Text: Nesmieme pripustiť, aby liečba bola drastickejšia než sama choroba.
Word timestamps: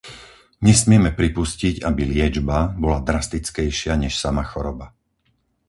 Nesmieme 0.67 1.11
pripustiť, 1.19 1.75
aby 1.89 2.01
liečba 2.13 2.59
bola 2.83 2.99
drastickejšia 3.09 3.93
než 4.03 4.13
sama 4.23 4.41
choroba. 4.51 4.87